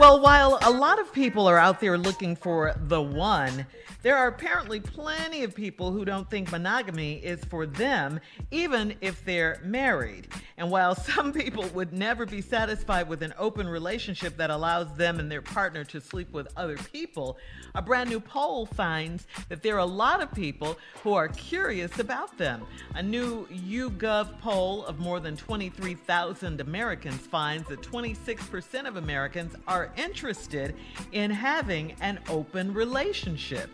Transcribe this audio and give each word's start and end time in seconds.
Well, 0.00 0.18
while 0.18 0.58
a 0.62 0.70
lot 0.70 0.98
of 0.98 1.12
people 1.12 1.46
are 1.46 1.58
out 1.58 1.78
there 1.78 1.98
looking 1.98 2.34
for 2.34 2.74
the 2.88 3.02
one, 3.02 3.66
there 4.02 4.16
are 4.16 4.28
apparently 4.28 4.80
plenty 4.80 5.44
of 5.44 5.54
people 5.54 5.92
who 5.92 6.06
don't 6.06 6.28
think 6.30 6.50
monogamy 6.50 7.16
is 7.16 7.44
for 7.44 7.66
them, 7.66 8.18
even 8.50 8.94
if 9.02 9.22
they're 9.26 9.60
married. 9.62 10.28
And 10.56 10.70
while 10.70 10.94
some 11.14 11.34
people 11.34 11.66
would 11.74 11.92
never 11.92 12.24
be 12.24 12.40
satisfied 12.40 13.10
with 13.10 13.22
an 13.22 13.34
open 13.38 13.68
relationship 13.68 14.38
that 14.38 14.48
allows 14.48 14.90
them 14.96 15.20
and 15.20 15.30
their 15.30 15.42
partner 15.42 15.84
to 15.84 16.00
sleep 16.00 16.32
with 16.32 16.48
other 16.56 16.78
people, 16.78 17.36
a 17.74 17.82
brand 17.82 18.08
new 18.08 18.20
poll 18.20 18.64
finds 18.64 19.26
that 19.50 19.62
there 19.62 19.74
are 19.74 19.80
a 19.80 19.84
lot 19.84 20.22
of 20.22 20.32
people 20.32 20.78
who 21.02 21.12
are 21.12 21.28
curious 21.28 21.98
about 21.98 22.38
them. 22.38 22.62
A 22.94 23.02
new 23.02 23.46
YouGov 23.48 24.40
poll 24.40 24.86
of 24.86 24.98
more 24.98 25.20
than 25.20 25.36
23,000 25.36 26.62
Americans 26.62 27.20
finds 27.20 27.68
that 27.68 27.82
26% 27.82 28.86
of 28.86 28.96
Americans 28.96 29.54
are 29.68 29.89
interested 29.96 30.74
in 31.12 31.30
having 31.30 31.94
an 32.00 32.18
open 32.28 32.72
relationship 32.74 33.70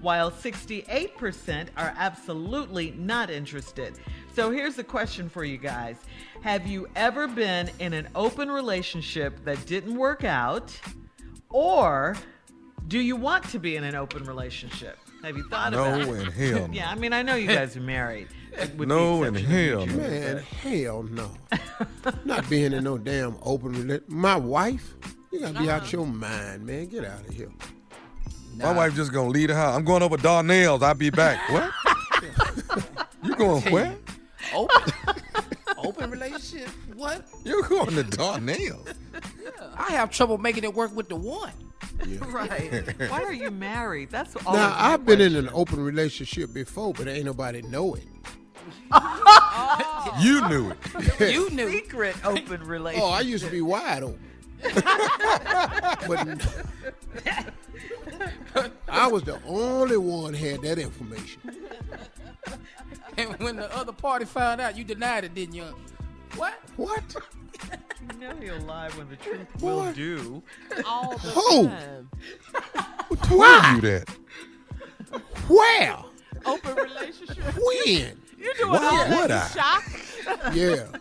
while 0.00 0.30
68% 0.30 1.68
are 1.76 1.94
absolutely 1.96 2.92
not 2.92 3.30
interested. 3.30 3.94
So 4.34 4.50
here's 4.50 4.76
the 4.76 4.84
question 4.84 5.28
for 5.28 5.44
you 5.44 5.58
guys 5.58 5.96
Have 6.42 6.66
you 6.66 6.88
ever 6.94 7.26
been 7.26 7.70
in 7.80 7.92
an 7.92 8.08
open 8.14 8.50
relationship 8.50 9.44
that 9.44 9.64
didn't 9.66 9.96
work 9.96 10.24
out? 10.24 10.78
Or 11.50 12.14
do 12.88 12.98
you 13.00 13.16
want 13.16 13.48
to 13.50 13.58
be 13.58 13.76
in 13.76 13.84
an 13.84 13.94
open 13.94 14.24
relationship? 14.24 14.98
Have 15.22 15.36
you 15.36 15.48
thought 15.48 15.72
No 15.72 15.84
about 15.84 16.00
it? 16.00 16.06
No 16.06 16.12
and 16.12 16.32
hell 16.32 16.68
no. 16.68 16.72
yeah, 16.72 16.90
I 16.90 16.94
mean, 16.94 17.12
I 17.12 17.22
know 17.22 17.34
you 17.34 17.48
guys 17.48 17.76
are 17.76 17.80
married. 17.80 18.28
No 18.76 19.24
and 19.24 19.36
exception 19.36 19.68
hell 19.68 19.80
you 19.80 19.86
no. 19.86 19.96
Man, 19.96 20.34
but- 20.36 20.44
hell 20.44 21.02
no. 21.02 21.30
Not 22.24 22.48
being 22.48 22.72
in 22.72 22.84
no 22.84 22.98
damn 22.98 23.36
open 23.42 23.72
relationship. 23.72 24.08
My 24.08 24.36
wife, 24.36 24.94
you 25.30 25.40
gotta 25.40 25.58
be 25.58 25.70
out 25.70 25.92
your 25.92 26.06
mind, 26.06 26.66
man. 26.66 26.86
Get 26.86 27.04
out 27.04 27.20
of 27.20 27.34
here. 27.34 27.50
My 28.56 28.72
wife 28.72 28.94
just 28.94 29.12
gonna 29.12 29.28
leave 29.28 29.48
the 29.48 29.54
house. 29.54 29.76
I'm 29.76 29.84
going 29.84 30.02
over 30.02 30.16
to 30.16 30.22
Darnell's. 30.22 30.82
I'll 30.82 30.94
be 30.94 31.10
back. 31.10 31.38
What? 32.20 32.34
you 33.22 33.34
going 33.36 33.62
where? 33.72 33.96
Open, 34.52 34.92
open 35.76 36.10
relationship. 36.10 36.68
What? 36.94 37.28
You're 37.44 37.62
going 37.62 37.94
to 37.94 38.02
Darnell's? 38.02 38.88
I 39.76 39.92
have 39.92 40.10
trouble 40.10 40.38
making 40.38 40.64
it 40.64 40.74
work 40.74 40.94
with 40.96 41.08
the 41.08 41.16
one. 41.16 41.52
Right. 42.28 42.84
Why 43.10 43.22
are 43.22 43.32
you 43.32 43.50
married? 43.50 44.10
That's 44.10 44.36
all. 44.46 44.52
Now 44.54 44.74
I've 44.76 45.04
been 45.04 45.20
in 45.20 45.34
an 45.34 45.48
open 45.52 45.80
relationship 45.80 46.54
before, 46.54 46.92
but 46.92 47.08
ain't 47.08 47.24
nobody 47.24 47.62
know 47.62 47.94
it. 47.94 48.06
You 50.20 50.48
knew 50.48 50.70
it. 50.70 51.32
You 51.32 51.50
knew. 51.50 51.70
secret 51.70 52.16
open 52.24 52.62
relationship. 52.62 53.08
Oh, 53.08 53.10
I 53.12 53.20
used 53.20 53.44
to 53.44 53.50
be 53.50 53.60
wide 53.62 54.02
open. 54.04 54.20
But 58.54 58.72
I 58.88 59.06
was 59.06 59.22
the 59.24 59.38
only 59.46 59.96
one 59.96 60.34
had 60.34 60.62
that 60.62 60.78
information. 60.78 61.40
And 63.16 63.36
when 63.40 63.56
the 63.56 63.74
other 63.76 63.92
party 63.92 64.24
found 64.24 64.60
out, 64.60 64.76
you 64.76 64.84
denied 64.84 65.24
it, 65.24 65.34
didn't 65.34 65.54
you? 65.54 65.64
What? 66.36 66.54
What? 66.76 67.02
You 68.12 68.18
know 68.20 68.34
he'll 68.40 68.60
lie 68.60 68.90
when 68.90 69.08
the 69.08 69.16
truth 69.16 69.46
will 69.60 69.78
What? 69.78 69.94
do. 69.94 70.42
All 70.86 71.12
the 71.12 71.18
Who? 71.18 71.66
time. 71.68 72.08
Who 73.08 73.16
told 73.16 73.64
you 73.74 73.80
that? 73.82 74.08
Where? 75.48 75.96
Open 76.46 76.76
relationship. 76.76 77.38
When? 77.56 78.20
You're 78.38 78.54
doing 78.54 78.70
Why 78.70 78.76
all 78.78 79.08
that 79.08 79.20
would 79.22 79.30
in 79.30 79.36
I? 79.36 79.48
shock. 79.48 80.54
Yeah. 80.54 80.86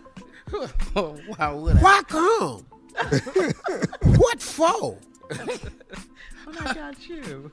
Oh, 0.96 1.18
wow, 1.38 1.58
would 1.58 1.76
I? 1.76 1.80
Why 1.82 2.02
come? 2.08 2.66
what 4.18 4.42
for? 4.42 4.98
When 5.30 6.58
I 6.60 6.74
got 6.74 7.08
you. 7.08 7.52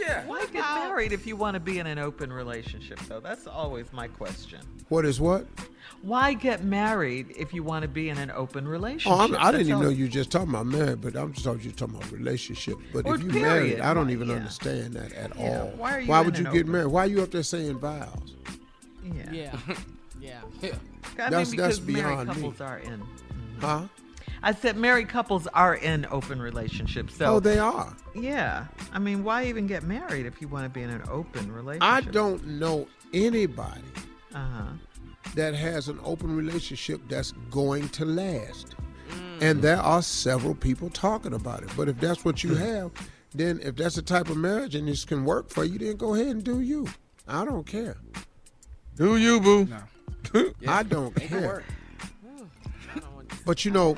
Yeah. 0.00 0.26
Why 0.26 0.46
get 0.46 0.54
married 0.54 1.12
if 1.12 1.26
you 1.26 1.36
want 1.36 1.54
to 1.54 1.60
be 1.60 1.78
in 1.78 1.86
an 1.86 1.98
open 1.98 2.32
relationship, 2.32 2.98
though? 3.08 3.20
That's 3.20 3.46
always 3.46 3.92
my 3.92 4.08
question. 4.08 4.60
What 4.88 5.04
is 5.04 5.20
what? 5.20 5.46
Why 6.02 6.34
get 6.34 6.64
married 6.64 7.32
if 7.36 7.54
you 7.54 7.62
want 7.62 7.82
to 7.82 7.88
be 7.88 8.08
in 8.10 8.18
an 8.18 8.30
open 8.32 8.66
relationship? 8.68 9.12
Oh, 9.12 9.20
I'm, 9.22 9.34
I 9.36 9.52
didn't 9.52 9.68
even 9.68 9.80
know 9.80 9.88
you 9.88 10.04
were 10.04 10.10
just 10.10 10.30
talking 10.30 10.50
about 10.50 10.66
married, 10.66 11.00
but 11.00 11.16
I'm 11.16 11.32
just 11.32 11.44
talking 11.44 11.62
you 11.62 11.70
talking 11.72 11.94
about 11.96 12.10
relationship. 12.10 12.76
But 12.92 13.06
Or 13.06 13.14
if 13.14 13.22
you 13.22 13.30
period. 13.30 13.46
married, 13.46 13.80
I 13.80 13.94
don't 13.94 14.10
even 14.10 14.28
yeah. 14.28 14.34
understand 14.34 14.94
that 14.94 15.12
at 15.12 15.36
Yeah, 15.38 15.60
all. 15.62 15.66
why 15.76 15.92
are 15.96 16.00
you 16.00 16.08
Why 16.08 16.20
would 16.20 16.36
you 16.36 16.44
get 16.44 16.50
open- 16.54 16.72
married? 16.72 16.86
Why 16.88 17.04
are 17.04 17.06
you 17.08 17.22
up 17.22 17.30
there 17.30 17.42
saying 17.42 17.78
vows? 17.78 18.34
Yeah. 19.04 19.30
Yeah. 19.32 19.56
yeah. 20.20 20.40
I 20.42 20.66
mean, 20.66 20.72
That's- 21.16 21.50
because 21.50 21.78
that's 21.78 21.80
married 21.80 21.94
beyond 22.04 22.28
me. 22.28 22.34
couples 22.34 22.60
are 22.60 22.78
in. 22.78 23.00
Mm-hmm. 23.00 23.60
Huh? 23.60 23.86
I 24.44 24.52
said 24.52 24.76
married 24.76 25.08
couples 25.08 25.46
are 25.54 25.74
in 25.76 26.06
open 26.10 26.40
relationships. 26.40 27.16
So 27.16 27.36
oh, 27.36 27.40
they 27.40 27.58
are. 27.58 27.96
Yeah. 28.14 28.66
I 28.92 28.98
mean, 28.98 29.24
why 29.24 29.46
even 29.46 29.66
get 29.66 29.82
married 29.84 30.26
if 30.26 30.40
you 30.42 30.48
want 30.48 30.64
to 30.66 30.68
be 30.68 30.82
in 30.82 30.90
an 30.90 31.02
open 31.10 31.50
relationship? 31.50 31.82
I 31.82 32.00
don't 32.12 32.46
know 32.46 32.86
anybody 33.14 33.80
Uh 34.34 34.38
huh. 34.46 34.62
that 35.34 35.54
has 35.54 35.88
an 35.88 35.98
open 36.04 36.36
relationship 36.36 37.00
that's 37.08 37.32
going 37.50 37.88
to 37.90 38.04
last. 38.04 38.74
And 39.40 39.62
there 39.62 39.78
are 39.80 40.02
several 40.02 40.54
people 40.54 40.90
talking 40.90 41.32
about 41.32 41.62
it. 41.62 41.70
But 41.76 41.88
if 41.88 41.98
that's 41.98 42.22
what 42.24 42.44
you 42.44 42.54
have, 42.70 42.90
then 43.34 43.60
if 43.62 43.76
that's 43.76 43.94
the 43.96 44.02
type 44.02 44.28
of 44.28 44.36
marriage 44.36 44.74
and 44.74 44.86
this 44.86 45.06
can 45.06 45.24
work 45.24 45.48
for 45.48 45.64
you, 45.64 45.78
then 45.78 45.96
go 45.96 46.14
ahead 46.14 46.28
and 46.28 46.44
do 46.44 46.60
you. 46.60 46.86
I 47.26 47.46
don't 47.46 47.66
care. 47.66 47.96
Do 48.96 49.16
you, 49.16 49.40
boo? 49.40 49.66
No. 50.34 50.52
I 50.68 50.82
don't 50.82 51.14
care. 51.16 51.64
But 53.46 53.64
you 53.64 53.70
know, 53.70 53.96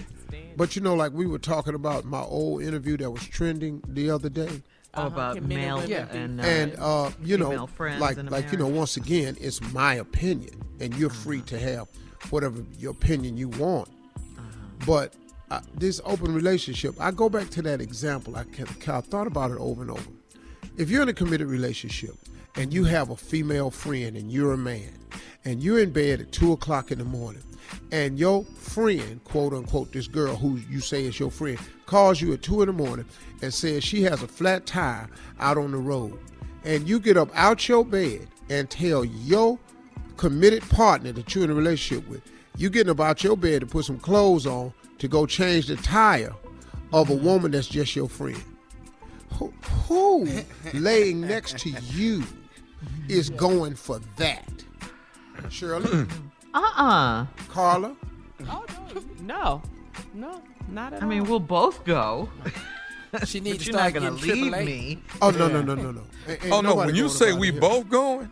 but 0.56 0.76
you 0.76 0.82
know, 0.82 0.94
like 0.94 1.12
we 1.12 1.26
were 1.26 1.38
talking 1.38 1.74
about 1.74 2.04
my 2.04 2.22
old 2.22 2.62
interview 2.62 2.96
that 2.98 3.10
was 3.10 3.26
trending 3.26 3.82
the 3.88 4.10
other 4.10 4.28
day. 4.28 4.62
Oh, 4.94 5.08
about 5.08 5.34
Can 5.34 5.48
men 5.48 5.58
and 5.58 5.66
male 5.66 5.76
women 5.76 5.88
be 5.88 6.18
and, 6.18 6.40
uh, 6.40 6.44
and 6.44 6.76
uh, 6.78 7.10
you 7.22 7.36
know, 7.36 7.66
friends 7.66 8.00
like 8.00 8.16
like 8.30 8.50
you 8.50 8.58
know, 8.58 8.66
once 8.66 8.96
again, 8.96 9.36
it's 9.40 9.60
my 9.72 9.94
opinion, 9.94 10.62
and 10.80 10.94
you're 10.96 11.10
free 11.10 11.42
to 11.42 11.58
have 11.58 11.88
whatever 12.30 12.64
your 12.78 12.92
opinion 12.92 13.36
you 13.36 13.48
want. 13.48 13.88
But 14.86 15.14
uh, 15.50 15.60
this 15.74 16.00
open 16.04 16.34
relationship, 16.34 16.94
I 17.00 17.10
go 17.10 17.28
back 17.28 17.50
to 17.50 17.62
that 17.62 17.80
example. 17.80 18.36
I, 18.36 18.44
can, 18.44 18.66
I 18.88 19.00
thought 19.00 19.26
about 19.26 19.50
it 19.50 19.58
over 19.58 19.82
and 19.82 19.90
over. 19.90 20.10
If 20.76 20.90
you're 20.90 21.02
in 21.02 21.08
a 21.08 21.14
committed 21.14 21.46
relationship 21.46 22.14
and 22.56 22.72
you 22.72 22.84
have 22.84 23.10
a 23.10 23.16
female 23.16 23.70
friend 23.70 24.16
and 24.16 24.30
you're 24.30 24.52
a 24.52 24.58
man, 24.58 24.92
and 25.46 25.62
you're 25.62 25.78
in 25.78 25.92
bed 25.92 26.20
at 26.20 26.32
two 26.32 26.52
o'clock 26.52 26.90
in 26.90 26.98
the 26.98 27.04
morning, 27.04 27.42
and 27.92 28.18
your 28.18 28.44
friend, 28.44 29.22
quote 29.22 29.54
unquote, 29.54 29.92
this 29.92 30.08
girl 30.08 30.34
who 30.34 30.56
you 30.68 30.80
say 30.80 31.04
is 31.04 31.18
your 31.18 31.30
friend, 31.30 31.58
calls 31.86 32.20
you 32.20 32.32
at 32.32 32.42
two 32.42 32.62
in 32.62 32.66
the 32.66 32.72
morning 32.72 33.06
and 33.42 33.54
says 33.54 33.84
she 33.84 34.02
has 34.02 34.22
a 34.22 34.28
flat 34.28 34.66
tire 34.66 35.08
out 35.38 35.56
on 35.56 35.70
the 35.70 35.78
road, 35.78 36.18
and 36.64 36.88
you 36.88 36.98
get 36.98 37.16
up 37.16 37.30
out 37.34 37.68
your 37.68 37.84
bed 37.84 38.26
and 38.50 38.68
tell 38.68 39.04
your 39.04 39.56
committed 40.16 40.68
partner 40.68 41.12
that 41.12 41.32
you're 41.32 41.44
in 41.44 41.50
a 41.50 41.54
relationship 41.54 42.06
with, 42.08 42.22
you 42.56 42.68
getting 42.68 42.90
up 42.90 43.00
out 43.00 43.22
your 43.22 43.36
bed 43.36 43.60
to 43.60 43.66
put 43.66 43.84
some 43.84 44.00
clothes 44.00 44.46
on 44.46 44.72
to 44.98 45.06
go 45.06 45.26
change 45.26 45.68
the 45.68 45.76
tire 45.76 46.34
of 46.92 47.08
a 47.08 47.14
woman 47.14 47.52
that's 47.52 47.68
just 47.68 47.94
your 47.94 48.08
friend. 48.08 48.42
Who, 49.34 49.52
who 49.86 50.28
laying 50.74 51.20
next 51.20 51.58
to 51.60 51.70
you 51.70 52.24
is 53.08 53.30
going 53.30 53.76
for 53.76 54.00
that? 54.16 54.64
Shirley? 55.50 56.06
Uh-uh. 56.54 57.26
Carla? 57.50 57.96
Oh, 58.48 58.64
no, 59.20 59.62
no, 60.14 60.42
not 60.68 60.92
at 60.92 61.00
I 61.00 61.04
all. 61.04 61.08
mean, 61.10 61.24
we'll 61.24 61.40
both 61.40 61.84
go. 61.84 62.28
She 63.24 63.40
needs 63.40 63.60
to 63.60 63.64
you're 63.66 63.72
not 63.80 63.92
start 63.92 63.94
gonna 63.94 64.10
getting 64.20 64.50
leave 64.50 64.52
AAA. 64.52 64.66
me. 64.66 64.98
Oh, 65.22 65.30
no, 65.30 65.48
no, 65.48 65.62
no, 65.62 65.74
no, 65.74 65.90
no. 65.90 66.02
Ain't- 66.28 66.44
ain't 66.44 66.52
Oh 66.52 66.60
no, 66.60 66.70
nobody 66.70 66.86
when 66.88 66.94
you 66.96 67.04
going 67.04 67.14
say 67.14 67.30
up 67.32 67.38
we 67.38 67.50
here. 67.50 67.60
both 67.60 67.88
going, 67.88 68.30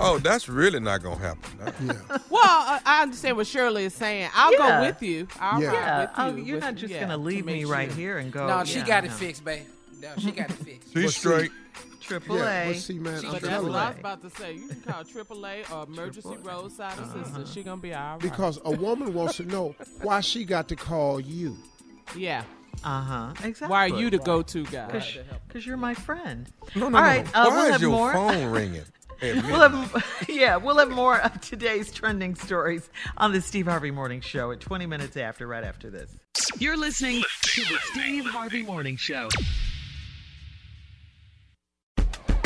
oh, 0.00 0.18
that's 0.20 0.48
really 0.48 0.80
not 0.80 1.02
gonna 1.02 1.18
happen. 1.18 1.74
Yeah. 1.86 2.18
well, 2.30 2.40
I, 2.42 2.80
I 2.86 3.02
understand 3.02 3.36
what 3.36 3.46
Shirley 3.46 3.84
is 3.84 3.94
saying. 3.94 4.30
I'll 4.34 4.52
Yeah. 4.52 4.80
go 4.80 4.86
with 4.86 5.02
you. 5.02 5.28
I'll 5.38 5.60
Yeah. 5.60 5.66
ride 5.68 5.74
Yeah, 5.74 6.00
with 6.00 6.10
oh, 6.16 6.36
you. 6.38 6.44
you're 6.44 6.54
with- 6.56 6.64
not 6.64 6.74
just 6.76 6.94
yeah, 6.94 7.00
gonna 7.00 7.14
to 7.14 7.18
leave 7.18 7.44
make 7.44 7.56
me 7.56 7.60
sure. 7.62 7.72
right 7.72 7.92
here 7.92 8.18
and 8.18 8.32
go. 8.32 8.46
No, 8.46 8.64
she 8.64 8.78
yeah, 8.78 8.86
got 8.86 9.04
it 9.04 9.08
no. 9.08 9.14
fixed, 9.16 9.44
babe. 9.44 9.66
No, 10.00 10.08
she 10.16 10.30
got 10.30 10.48
it 10.48 10.52
fixed. 10.54 10.92
She's 10.94 11.02
Well, 11.02 11.10
straight. 11.12 11.50
Triple 12.12 12.36
Yeah, 12.36 12.62
A. 12.64 12.66
but 12.72 12.76
see, 12.76 12.98
man, 12.98 13.20
She 13.20 13.26
I'm 13.26 13.32
But 13.32 13.38
Triple 13.40 13.48
that's 13.50 13.62
what. 13.72 13.82
I 13.82 13.88
was 13.90 13.98
about 13.98 14.22
to 14.22 14.30
say. 14.30 14.52
You 14.54 14.68
can 14.68 14.80
call 14.82 15.02
AAA 15.04 15.70
or 15.72 15.84
emergency 15.86 16.36
roadside 16.42 16.98
Uh-huh. 16.98 17.18
assistance. 17.20 17.52
She 17.52 17.62
gonna 17.62 17.80
be 17.80 17.94
all 17.94 18.12
right. 18.12 18.20
Because 18.20 18.58
a 18.64 18.70
woman 18.70 19.14
wants 19.14 19.36
to 19.38 19.44
know 19.44 19.74
why 20.02 20.20
she 20.20 20.44
got 20.44 20.68
to 20.68 20.76
call 20.76 21.18
you. 21.20 21.56
yeah, 22.16 22.44
Uh-huh. 22.84 23.32
Exactly. 23.44 23.68
why 23.68 23.84
are 23.86 23.88
you 24.00 24.10
the 24.10 24.18
go-to 24.18 24.64
guy? 24.64 25.02
Because 25.48 25.64
you're 25.66 25.76
my 25.76 25.94
friend. 25.94 26.48
No, 26.74 26.80
no, 26.80 26.84
All 26.86 26.90
no. 26.90 27.00
right, 27.00 27.26
uh, 27.34 27.46
Why 27.46 27.56
we'll 27.56 27.64
is 27.66 27.72
have 27.72 27.80
your 27.82 27.90
more. 27.92 28.12
phone 28.12 28.44
ringing? 28.52 28.84
We'll 29.22 29.68
have, 29.68 30.24
yeah, 30.28 30.56
we'll 30.56 30.78
have 30.78 30.90
more 30.90 31.18
of 31.20 31.40
today's 31.40 31.92
trending 31.92 32.34
stories 32.34 32.90
on 33.16 33.30
the 33.32 33.40
Steve 33.40 33.66
Harvey 33.68 33.92
Morning 33.92 34.20
Show 34.20 34.50
at 34.50 34.58
20 34.60 34.84
minutes 34.86 35.16
after, 35.16 35.46
right 35.46 35.62
after 35.62 35.90
this. 35.90 36.10
You're 36.58 36.76
listening 36.76 37.22
to 37.42 37.60
the 37.62 37.78
Steve 37.92 38.24
Harvey 38.26 38.64
Morning 38.64 38.96
Show. 38.96 39.28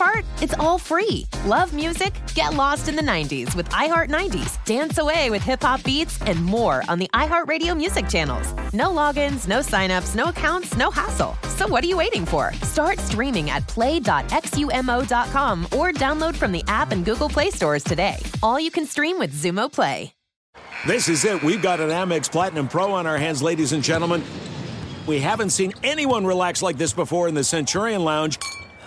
part? 0.00 0.24
It's 0.40 0.54
all 0.54 0.78
free. 0.78 1.26
Love 1.44 1.74
music? 1.74 2.14
Get 2.34 2.54
lost 2.54 2.88
in 2.88 2.96
the 2.96 3.02
90s 3.02 3.54
with 3.54 3.68
iHeart 3.68 4.08
90s, 4.08 4.56
dance 4.64 4.96
away 4.96 5.28
with 5.28 5.42
hip 5.42 5.62
hop 5.62 5.82
beats, 5.84 6.20
and 6.22 6.42
more 6.42 6.82
on 6.88 6.98
the 6.98 7.10
iHeartRadio 7.12 7.76
music 7.76 8.08
channels. 8.08 8.54
No 8.72 8.88
logins, 8.88 9.46
no 9.46 9.58
signups, 9.60 10.16
no 10.16 10.30
accounts, 10.30 10.74
no 10.76 10.90
hassle. 10.90 11.36
So 11.58 11.68
what 11.68 11.84
are 11.84 11.86
you 11.86 11.98
waiting 11.98 12.24
for? 12.24 12.54
Start 12.62 12.98
streaming 12.98 13.50
at 13.50 13.68
play.xumo.com 13.68 15.64
or 15.64 15.92
download 15.92 16.34
from 16.34 16.52
the 16.52 16.64
app 16.66 16.92
and 16.92 17.04
Google 17.04 17.28
Play 17.28 17.50
stores 17.50 17.84
today. 17.84 18.16
All 18.42 18.58
you 18.58 18.70
can 18.70 18.86
stream 18.86 19.18
with 19.18 19.34
Xumo 19.34 19.70
Play. 19.70 20.14
This 20.86 21.10
is 21.10 21.26
it. 21.26 21.42
We've 21.42 21.60
got 21.60 21.78
an 21.78 21.90
Amex 21.90 22.32
Platinum 22.32 22.68
Pro 22.68 22.90
on 22.92 23.06
our 23.06 23.18
hands, 23.18 23.42
ladies 23.42 23.72
and 23.72 23.82
gentlemen. 23.82 24.24
We 25.06 25.18
haven't 25.20 25.50
seen 25.50 25.74
anyone 25.82 26.24
relax 26.24 26.62
like 26.62 26.78
this 26.78 26.94
before 26.94 27.28
in 27.28 27.34
the 27.34 27.44
Centurion 27.44 28.02
Lounge. 28.02 28.38